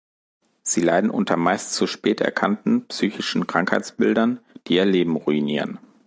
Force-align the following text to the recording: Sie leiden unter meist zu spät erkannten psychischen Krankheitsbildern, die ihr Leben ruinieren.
Sie 0.63 0.81
leiden 0.81 1.11
unter 1.11 1.37
meist 1.37 1.73
zu 1.75 1.85
spät 1.85 2.21
erkannten 2.21 2.87
psychischen 2.87 3.45
Krankheitsbildern, 3.45 4.39
die 4.65 4.77
ihr 4.77 4.85
Leben 4.85 5.15
ruinieren. 5.15 5.77